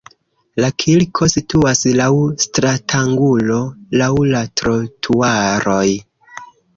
[0.63, 2.07] La kirko situas laŭ
[2.43, 3.57] stratangulo
[4.03, 5.85] laŭ la trotuaroj.